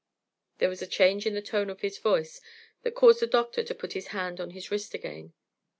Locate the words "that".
2.81-2.95